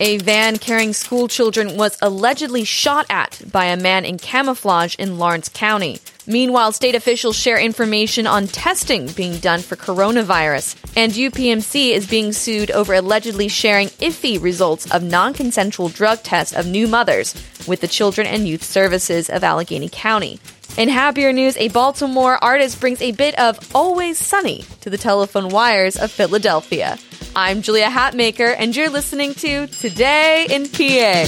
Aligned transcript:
A 0.00 0.18
van 0.18 0.58
carrying 0.58 0.92
school 0.92 1.28
children 1.28 1.76
was 1.76 1.96
allegedly 2.02 2.64
shot 2.64 3.06
at 3.08 3.40
by 3.52 3.66
a 3.66 3.76
man 3.76 4.04
in 4.04 4.18
camouflage 4.18 4.96
in 4.96 5.18
Lawrence 5.18 5.48
County. 5.48 6.00
Meanwhile, 6.26 6.72
state 6.72 6.96
officials 6.96 7.36
share 7.36 7.60
information 7.60 8.26
on 8.26 8.48
testing 8.48 9.06
being 9.06 9.38
done 9.38 9.60
for 9.60 9.76
coronavirus, 9.76 10.74
and 10.96 11.12
UPMC 11.12 11.92
is 11.92 12.08
being 12.08 12.32
sued 12.32 12.72
over 12.72 12.94
allegedly 12.94 13.46
sharing 13.46 13.86
iffy 14.00 14.42
results 14.42 14.90
of 14.90 15.04
non 15.04 15.32
consensual 15.32 15.90
drug 15.90 16.24
tests 16.24 16.56
of 16.56 16.66
new 16.66 16.88
mothers 16.88 17.32
with 17.68 17.80
the 17.80 17.86
Children 17.86 18.26
and 18.26 18.48
Youth 18.48 18.64
Services 18.64 19.30
of 19.30 19.44
Allegheny 19.44 19.88
County. 19.92 20.40
In 20.76 20.88
happier 20.88 21.32
news, 21.32 21.56
a 21.56 21.68
Baltimore 21.68 22.42
artist 22.42 22.80
brings 22.80 23.00
a 23.00 23.12
bit 23.12 23.38
of 23.38 23.60
always 23.72 24.18
sunny 24.18 24.64
to 24.80 24.90
the 24.90 24.98
telephone 24.98 25.50
wires 25.50 25.96
of 25.96 26.10
Philadelphia. 26.10 26.98
I'm 27.36 27.62
Julia 27.62 27.88
Hatmaker, 27.88 28.54
and 28.56 28.76
you're 28.76 28.88
listening 28.88 29.34
to 29.34 29.66
Today 29.66 30.46
in 30.48 30.68
PA. 30.68 31.24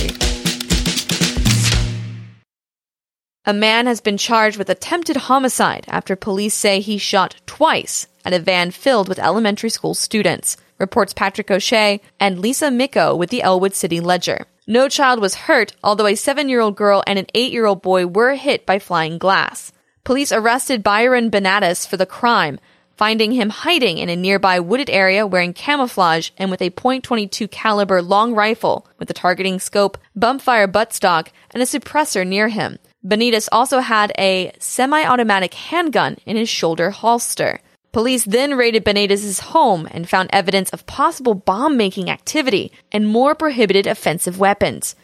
A 3.44 3.52
man 3.52 3.88
has 3.88 4.00
been 4.00 4.16
charged 4.16 4.56
with 4.56 4.70
attempted 4.70 5.16
homicide 5.16 5.84
after 5.88 6.14
police 6.14 6.54
say 6.54 6.78
he 6.78 6.96
shot 6.96 7.34
twice 7.46 8.06
at 8.24 8.32
a 8.32 8.38
van 8.38 8.70
filled 8.70 9.08
with 9.08 9.18
elementary 9.18 9.68
school 9.68 9.94
students, 9.94 10.56
reports 10.78 11.12
Patrick 11.12 11.50
O'Shea 11.50 12.00
and 12.20 12.38
Lisa 12.38 12.70
Micco 12.70 13.16
with 13.16 13.30
the 13.30 13.42
Ellwood 13.42 13.74
City 13.74 13.98
Ledger. 13.98 14.46
No 14.68 14.88
child 14.88 15.18
was 15.18 15.34
hurt, 15.34 15.72
although 15.82 16.06
a 16.06 16.14
seven 16.14 16.48
year 16.48 16.60
old 16.60 16.76
girl 16.76 17.02
and 17.08 17.18
an 17.18 17.26
eight 17.34 17.52
year 17.52 17.66
old 17.66 17.82
boy 17.82 18.06
were 18.06 18.36
hit 18.36 18.64
by 18.64 18.78
flying 18.78 19.18
glass. 19.18 19.72
Police 20.04 20.30
arrested 20.30 20.84
Byron 20.84 21.32
Benitez 21.32 21.84
for 21.84 21.96
the 21.96 22.06
crime, 22.06 22.60
finding 22.96 23.32
him 23.32 23.50
hiding 23.50 23.98
in 23.98 24.08
a 24.08 24.16
nearby 24.16 24.58
wooded 24.58 24.88
area 24.90 25.26
wearing 25.26 25.52
camouflage 25.52 26.30
and 26.38 26.50
with 26.50 26.62
a 26.62 26.70
.22 26.70 27.50
caliber 27.50 28.00
long 28.00 28.34
rifle 28.34 28.86
with 28.98 29.10
a 29.10 29.14
targeting 29.14 29.60
scope, 29.60 29.98
bumpfire 30.18 30.66
buttstock, 30.66 31.28
and 31.52 31.62
a 31.62 31.66
suppressor 31.66 32.26
near 32.26 32.48
him. 32.48 32.78
Benitez 33.06 33.48
also 33.52 33.80
had 33.80 34.12
a 34.18 34.52
semi-automatic 34.58 35.54
handgun 35.54 36.16
in 36.26 36.36
his 36.36 36.48
shoulder 36.48 36.90
holster. 36.90 37.60
Police 37.92 38.24
then 38.24 38.54
raided 38.56 38.84
Benitez's 38.84 39.40
home 39.40 39.88
and 39.90 40.08
found 40.08 40.28
evidence 40.32 40.70
of 40.70 40.86
possible 40.86 41.34
bomb-making 41.34 42.10
activity 42.10 42.72
and 42.90 43.06
more 43.06 43.34
prohibited 43.34 43.86
offensive 43.86 44.38
weapons. 44.38 44.96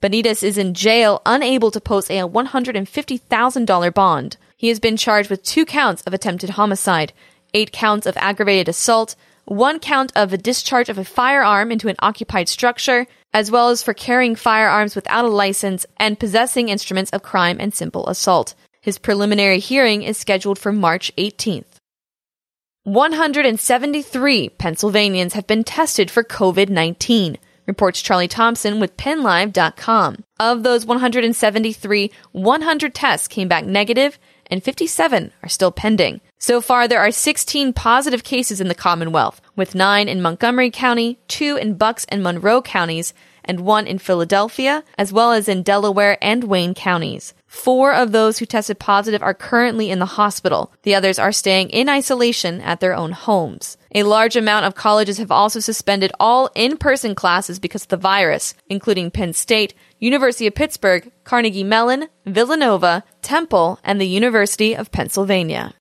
Benitez 0.00 0.42
is 0.42 0.56
in 0.56 0.72
jail, 0.72 1.20
unable 1.26 1.70
to 1.70 1.80
post 1.80 2.10
a 2.10 2.26
$150,000 2.26 3.94
bond. 3.94 4.36
He 4.56 4.68
has 4.68 4.80
been 4.80 4.96
charged 4.96 5.28
with 5.28 5.42
two 5.42 5.66
counts 5.66 6.02
of 6.02 6.14
attempted 6.14 6.50
homicide 6.50 7.12
eight 7.54 7.72
counts 7.72 8.06
of 8.06 8.16
aggravated 8.16 8.68
assault, 8.68 9.16
one 9.44 9.80
count 9.80 10.12
of 10.14 10.32
a 10.32 10.38
discharge 10.38 10.88
of 10.88 10.98
a 10.98 11.04
firearm 11.04 11.72
into 11.72 11.88
an 11.88 11.96
occupied 11.98 12.48
structure, 12.48 13.06
as 13.32 13.50
well 13.50 13.68
as 13.68 13.82
for 13.82 13.94
carrying 13.94 14.36
firearms 14.36 14.94
without 14.94 15.24
a 15.24 15.28
license 15.28 15.86
and 15.96 16.20
possessing 16.20 16.68
instruments 16.68 17.10
of 17.10 17.22
crime 17.22 17.56
and 17.58 17.74
simple 17.74 18.08
assault. 18.08 18.54
His 18.80 18.98
preliminary 18.98 19.58
hearing 19.58 20.02
is 20.02 20.16
scheduled 20.16 20.58
for 20.58 20.72
March 20.72 21.12
18th. 21.16 21.80
173 22.84 24.48
Pennsylvanians 24.50 25.34
have 25.34 25.46
been 25.46 25.64
tested 25.64 26.10
for 26.10 26.24
COVID 26.24 26.70
19, 26.70 27.36
reports 27.66 28.00
Charlie 28.00 28.26
Thompson 28.26 28.80
with 28.80 28.96
PennLive.com. 28.96 30.24
Of 30.38 30.62
those 30.62 30.86
173, 30.86 32.10
100 32.32 32.94
tests 32.94 33.28
came 33.28 33.48
back 33.48 33.64
negative 33.64 34.18
and 34.46 34.64
57 34.64 35.32
are 35.42 35.48
still 35.48 35.70
pending. 35.70 36.20
So 36.42 36.62
far, 36.62 36.88
there 36.88 37.00
are 37.00 37.10
16 37.10 37.74
positive 37.74 38.24
cases 38.24 38.62
in 38.62 38.68
the 38.68 38.74
Commonwealth, 38.74 39.42
with 39.56 39.74
nine 39.74 40.08
in 40.08 40.22
Montgomery 40.22 40.70
County, 40.70 41.18
two 41.28 41.56
in 41.56 41.74
Bucks 41.74 42.06
and 42.08 42.22
Monroe 42.22 42.62
counties, 42.62 43.12
and 43.44 43.60
one 43.60 43.86
in 43.86 43.98
Philadelphia, 43.98 44.82
as 44.96 45.12
well 45.12 45.32
as 45.32 45.48
in 45.50 45.62
Delaware 45.62 46.16
and 46.22 46.44
Wayne 46.44 46.72
counties. 46.72 47.34
Four 47.46 47.92
of 47.92 48.12
those 48.12 48.38
who 48.38 48.46
tested 48.46 48.78
positive 48.78 49.22
are 49.22 49.34
currently 49.34 49.90
in 49.90 49.98
the 49.98 50.06
hospital. 50.06 50.72
The 50.82 50.94
others 50.94 51.18
are 51.18 51.30
staying 51.30 51.68
in 51.70 51.90
isolation 51.90 52.62
at 52.62 52.80
their 52.80 52.94
own 52.94 53.12
homes. 53.12 53.76
A 53.94 54.04
large 54.04 54.34
amount 54.34 54.64
of 54.64 54.74
colleges 54.74 55.18
have 55.18 55.30
also 55.30 55.60
suspended 55.60 56.10
all 56.18 56.48
in-person 56.54 57.16
classes 57.16 57.58
because 57.58 57.82
of 57.82 57.88
the 57.88 57.98
virus, 57.98 58.54
including 58.66 59.10
Penn 59.10 59.34
State, 59.34 59.74
University 59.98 60.46
of 60.46 60.54
Pittsburgh, 60.54 61.12
Carnegie 61.24 61.64
Mellon, 61.64 62.08
Villanova, 62.24 63.04
Temple, 63.20 63.78
and 63.84 64.00
the 64.00 64.08
University 64.08 64.74
of 64.74 64.90
Pennsylvania. 64.90 65.74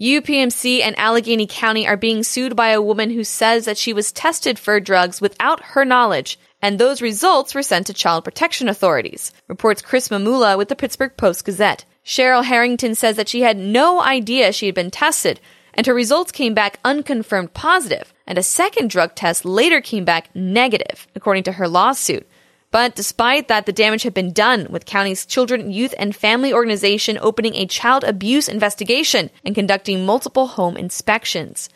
UPMC 0.00 0.82
and 0.82 0.98
Allegheny 0.98 1.46
County 1.46 1.88
are 1.88 1.96
being 1.96 2.22
sued 2.22 2.54
by 2.54 2.68
a 2.68 2.82
woman 2.82 3.08
who 3.08 3.24
says 3.24 3.64
that 3.64 3.78
she 3.78 3.94
was 3.94 4.12
tested 4.12 4.58
for 4.58 4.78
drugs 4.78 5.22
without 5.22 5.62
her 5.62 5.86
knowledge, 5.86 6.38
and 6.60 6.78
those 6.78 7.00
results 7.00 7.54
were 7.54 7.62
sent 7.62 7.86
to 7.86 7.94
child 7.94 8.22
protection 8.22 8.68
authorities, 8.68 9.32
reports 9.48 9.80
Chris 9.80 10.10
Mamula 10.10 10.58
with 10.58 10.68
the 10.68 10.76
Pittsburgh 10.76 11.16
Post 11.16 11.46
Gazette. 11.46 11.86
Cheryl 12.04 12.44
Harrington 12.44 12.94
says 12.94 13.16
that 13.16 13.28
she 13.28 13.40
had 13.40 13.56
no 13.56 14.02
idea 14.02 14.52
she 14.52 14.66
had 14.66 14.74
been 14.74 14.90
tested, 14.90 15.40
and 15.72 15.86
her 15.86 15.94
results 15.94 16.30
came 16.30 16.52
back 16.52 16.78
unconfirmed 16.84 17.54
positive, 17.54 18.12
and 18.26 18.36
a 18.36 18.42
second 18.42 18.90
drug 18.90 19.14
test 19.14 19.46
later 19.46 19.80
came 19.80 20.04
back 20.04 20.28
negative, 20.34 21.06
according 21.14 21.44
to 21.44 21.52
her 21.52 21.66
lawsuit. 21.66 22.28
But 22.70 22.94
despite 22.94 23.48
that, 23.48 23.66
the 23.66 23.72
damage 23.72 24.02
had 24.02 24.14
been 24.14 24.32
done, 24.32 24.66
with 24.70 24.86
county's 24.86 25.24
Children, 25.24 25.70
Youth, 25.70 25.94
and 25.98 26.14
Family 26.14 26.52
Organization 26.52 27.18
opening 27.20 27.54
a 27.54 27.66
child 27.66 28.04
abuse 28.04 28.48
investigation 28.48 29.30
and 29.44 29.54
conducting 29.54 30.04
multiple 30.04 30.46
home 30.46 30.76
inspections. 30.76 31.68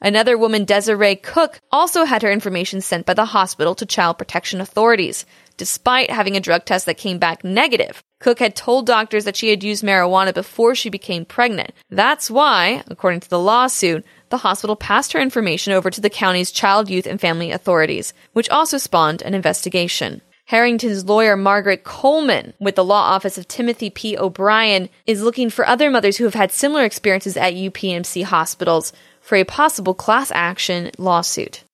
Another 0.00 0.38
woman, 0.38 0.64
Desiree 0.64 1.16
Cook, 1.16 1.60
also 1.72 2.04
had 2.04 2.22
her 2.22 2.30
information 2.30 2.80
sent 2.80 3.04
by 3.04 3.14
the 3.14 3.24
hospital 3.24 3.74
to 3.74 3.84
child 3.84 4.16
protection 4.16 4.60
authorities, 4.60 5.26
despite 5.56 6.10
having 6.10 6.36
a 6.36 6.40
drug 6.40 6.64
test 6.64 6.86
that 6.86 6.98
came 6.98 7.18
back 7.18 7.42
negative. 7.42 8.02
Cook 8.20 8.38
had 8.38 8.54
told 8.54 8.86
doctors 8.86 9.24
that 9.24 9.36
she 9.36 9.50
had 9.50 9.64
used 9.64 9.82
marijuana 9.82 10.32
before 10.32 10.76
she 10.76 10.88
became 10.88 11.24
pregnant. 11.24 11.72
That's 11.90 12.30
why, 12.30 12.84
according 12.86 13.20
to 13.20 13.28
the 13.28 13.40
lawsuit, 13.40 14.04
the 14.28 14.38
hospital 14.38 14.76
passed 14.76 15.12
her 15.12 15.20
information 15.20 15.72
over 15.72 15.90
to 15.90 16.00
the 16.00 16.10
county's 16.10 16.52
Child, 16.52 16.88
Youth, 16.88 17.06
and 17.06 17.20
Family 17.20 17.50
authorities, 17.50 18.12
which 18.34 18.48
also 18.50 18.78
spawned 18.78 19.22
an 19.22 19.34
investigation. 19.34 20.22
Harrington's 20.48 21.04
lawyer, 21.04 21.36
Margaret 21.36 21.84
Coleman, 21.84 22.54
with 22.58 22.74
the 22.74 22.84
law 22.84 23.02
office 23.02 23.36
of 23.36 23.46
Timothy 23.46 23.90
P. 23.90 24.16
O'Brien, 24.16 24.88
is 25.06 25.20
looking 25.20 25.50
for 25.50 25.68
other 25.68 25.90
mothers 25.90 26.16
who 26.16 26.24
have 26.24 26.32
had 26.32 26.50
similar 26.50 26.84
experiences 26.84 27.36
at 27.36 27.52
UPMC 27.52 28.24
hospitals 28.24 28.94
for 29.20 29.36
a 29.36 29.44
possible 29.44 29.92
class 29.92 30.30
action 30.30 30.90
lawsuit. 30.96 31.64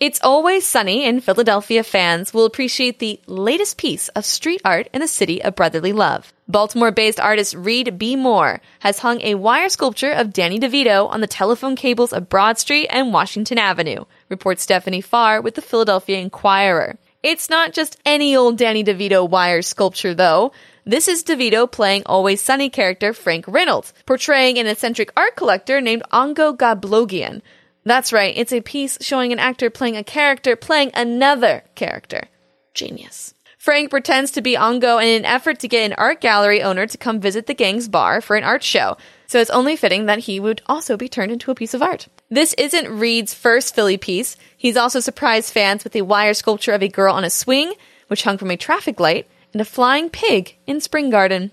It's 0.00 0.18
always 0.24 0.66
sunny, 0.66 1.04
and 1.04 1.22
Philadelphia 1.22 1.84
fans 1.84 2.34
will 2.34 2.44
appreciate 2.46 2.98
the 2.98 3.20
latest 3.28 3.78
piece 3.78 4.08
of 4.08 4.24
street 4.24 4.60
art 4.64 4.88
in 4.92 5.00
the 5.00 5.06
city 5.06 5.40
of 5.40 5.54
brotherly 5.54 5.92
love. 5.92 6.32
Baltimore 6.48 6.90
based 6.90 7.20
artist 7.20 7.54
Reed 7.54 7.96
Bmore 7.96 8.58
has 8.80 8.98
hung 8.98 9.20
a 9.20 9.36
wire 9.36 9.68
sculpture 9.68 10.10
of 10.10 10.32
Danny 10.32 10.58
DeVito 10.58 11.08
on 11.08 11.20
the 11.20 11.28
telephone 11.28 11.76
cables 11.76 12.12
of 12.12 12.28
Broad 12.28 12.58
Street 12.58 12.88
and 12.90 13.12
Washington 13.12 13.56
Avenue, 13.58 14.04
reports 14.28 14.64
Stephanie 14.64 15.00
Farr 15.00 15.40
with 15.40 15.54
the 15.54 15.62
Philadelphia 15.62 16.18
Inquirer. 16.18 16.98
It's 17.22 17.50
not 17.50 17.72
just 17.72 17.98
any 18.04 18.36
old 18.36 18.58
Danny 18.58 18.84
DeVito 18.84 19.28
wire 19.28 19.62
sculpture, 19.62 20.14
though. 20.14 20.52
This 20.84 21.08
is 21.08 21.24
DeVito 21.24 21.70
playing 21.70 22.04
Always 22.06 22.40
Sunny 22.40 22.70
character 22.70 23.12
Frank 23.12 23.44
Reynolds, 23.48 23.92
portraying 24.06 24.56
an 24.58 24.68
eccentric 24.68 25.12
art 25.16 25.34
collector 25.34 25.80
named 25.80 26.04
Ongo 26.12 26.56
Gablogian. 26.56 27.42
That's 27.84 28.12
right, 28.12 28.36
it's 28.36 28.52
a 28.52 28.60
piece 28.60 28.98
showing 29.00 29.32
an 29.32 29.40
actor 29.40 29.68
playing 29.68 29.96
a 29.96 30.04
character 30.04 30.54
playing 30.54 30.92
another 30.94 31.64
character. 31.74 32.28
Genius. 32.72 33.34
Frank 33.58 33.90
pretends 33.90 34.30
to 34.30 34.40
be 34.40 34.54
Ongo 34.54 35.02
in 35.02 35.18
an 35.18 35.24
effort 35.24 35.58
to 35.58 35.68
get 35.68 35.84
an 35.84 35.96
art 35.98 36.20
gallery 36.20 36.62
owner 36.62 36.86
to 36.86 36.96
come 36.96 37.18
visit 37.18 37.46
the 37.46 37.54
gang's 37.54 37.88
bar 37.88 38.20
for 38.20 38.36
an 38.36 38.44
art 38.44 38.62
show, 38.62 38.96
so 39.26 39.40
it's 39.40 39.50
only 39.50 39.74
fitting 39.74 40.06
that 40.06 40.20
he 40.20 40.38
would 40.38 40.62
also 40.66 40.96
be 40.96 41.08
turned 41.08 41.32
into 41.32 41.50
a 41.50 41.56
piece 41.56 41.74
of 41.74 41.82
art. 41.82 42.06
This 42.30 42.54
isn't 42.54 42.88
Reed's 42.88 43.34
first 43.34 43.74
Philly 43.74 43.96
piece. 43.96 44.36
He's 44.56 44.76
also 44.76 45.00
surprised 45.00 45.52
fans 45.52 45.82
with 45.82 45.96
a 45.96 46.02
wire 46.02 46.34
sculpture 46.34 46.72
of 46.72 46.84
a 46.84 46.88
girl 46.88 47.12
on 47.12 47.24
a 47.24 47.30
swing, 47.30 47.74
which 48.06 48.22
hung 48.22 48.38
from 48.38 48.52
a 48.52 48.56
traffic 48.56 49.00
light, 49.00 49.28
and 49.52 49.60
a 49.60 49.64
flying 49.64 50.08
pig 50.08 50.56
in 50.68 50.80
Spring 50.80 51.10
Garden. 51.10 51.50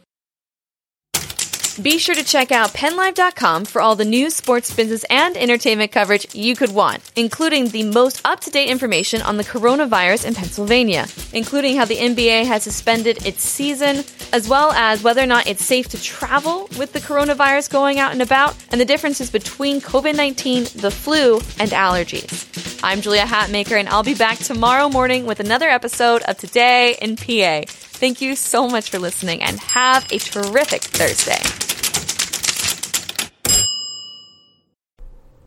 Be 1.82 1.98
sure 1.98 2.16
to 2.16 2.24
check 2.24 2.54
out 2.54 2.70
PennLive.com 2.70 3.66
for 3.66 3.82
all 3.82 3.98
the 3.98 4.06
news, 4.06 4.34
sports, 4.34 4.74
business, 4.74 5.04
and 5.10 5.36
entertainment 5.36 5.92
coverage 5.92 6.34
you 6.34 6.56
could 6.56 6.72
want, 6.72 7.04
including 7.18 7.68
the 7.68 7.84
most 7.84 8.22
up 8.26 8.40
to 8.42 8.50
date 8.50 8.70
information 8.70 9.22
on 9.22 9.36
the 9.36 9.44
coronavirus 9.44 10.24
in 10.24 10.36
Pennsylvania, 10.36 11.06
including 11.34 11.76
how 11.76 11.84
the 11.84 11.98
NBA 11.98 12.46
has 12.46 12.64
suspended 12.64 13.26
its 13.26 13.44
season, 13.44 14.06
as 14.32 14.48
well 14.48 14.72
as 14.72 15.04
whether 15.04 15.22
or 15.22 15.26
not 15.26 15.48
it's 15.48 15.66
safe 15.66 15.90
to 15.90 16.02
travel 16.02 16.70
with 16.80 16.94
the 16.94 17.02
coronavirus 17.02 17.70
going 17.70 18.00
out 18.00 18.14
and 18.14 18.22
about, 18.22 18.56
and 18.72 18.80
the 18.80 18.86
differences 18.86 19.30
between 19.30 19.82
COVID 19.82 20.16
19, 20.16 20.64
the 20.76 20.92
flu, 20.92 21.36
and 21.60 21.72
allergies. 21.72 22.80
I'm 22.84 23.02
Julia 23.02 23.26
Hatmaker, 23.26 23.78
and 23.78 23.90
I'll 23.90 24.02
be 24.02 24.16
back 24.16 24.38
tomorrow 24.38 24.88
morning 24.88 25.26
with 25.26 25.42
another 25.42 25.68
episode 25.68 26.22
of 26.22 26.38
Today 26.38 26.98
in 27.02 27.18
PA. 27.18 27.66
Thank 27.96 28.20
you 28.20 28.36
so 28.36 28.68
much 28.68 28.90
for 28.90 29.00
listening, 29.00 29.42
and 29.42 29.58
have 29.60 30.06
a 30.12 30.20
terrific 30.20 30.84
Thursday. 30.84 31.42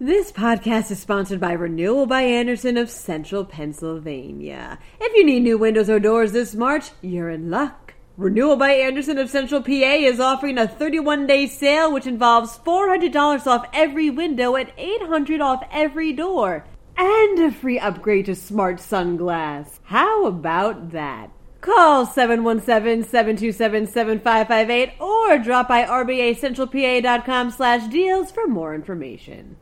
This 0.00 0.32
podcast 0.32 0.90
is 0.90 0.98
sponsored 0.98 1.40
by 1.40 1.52
Renewal 1.52 2.06
by 2.06 2.22
Andersen 2.22 2.78
of 2.78 2.88
Central 2.88 3.44
Pennsylvania. 3.44 4.78
If 4.98 5.14
you 5.14 5.26
need 5.26 5.42
new 5.42 5.58
windows 5.58 5.90
or 5.90 6.00
doors 6.00 6.32
this 6.32 6.54
March, 6.54 6.90
you're 7.02 7.28
in 7.28 7.50
luck. 7.50 7.92
Renewal 8.16 8.56
by 8.56 8.70
Andersen 8.70 9.18
of 9.18 9.28
Central 9.28 9.60
PA 9.60 9.70
is 9.70 10.18
offering 10.18 10.56
a 10.56 10.66
31 10.66 11.26
day 11.26 11.46
sale 11.46 11.92
which 11.92 12.06
involves 12.06 12.58
$400 12.58 13.46
off 13.46 13.66
every 13.74 14.08
window 14.08 14.54
and 14.56 14.70
$800 14.76 15.40
off 15.42 15.62
every 15.70 16.14
door, 16.14 16.64
and 16.96 17.38
a 17.40 17.52
free 17.52 17.78
upgrade 17.78 18.26
to 18.26 18.34
smart 18.34 18.78
sunglass. 18.78 19.80
How 19.82 20.24
about 20.26 20.92
that? 20.92 21.30
Call 21.68 22.06
717-727-7558 22.06 24.98
or 24.98 25.38
drop 25.38 25.68
by 25.68 25.84
rbacentralpa.com 25.84 27.50
slash 27.50 27.86
deals 27.88 28.30
for 28.30 28.46
more 28.46 28.74
information. 28.74 29.58